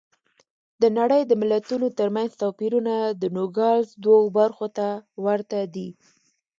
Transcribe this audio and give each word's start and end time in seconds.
د 0.81 0.83
نړۍ 0.97 1.21
د 1.27 1.33
ملتونو 1.41 1.87
ترمنځ 1.99 2.31
توپیرونه 2.41 2.95
د 3.21 3.23
نوګالس 3.35 3.89
دوو 4.03 4.23
برخو 4.37 4.67
ته 4.77 4.87
ورته 5.25 5.59
دي. 5.75 5.89